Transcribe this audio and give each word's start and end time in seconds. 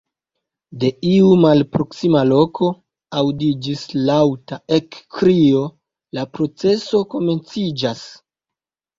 De 0.83 0.87
iu 1.07 1.25
malproksima 1.41 2.21
loko 2.29 2.69
aŭdiĝis 3.19 3.83
laŭta 4.07 4.57
ekkrio:" 4.77 5.61
La 6.19 6.23
proceso 6.39 7.03
komenciĝas!" 7.13 8.03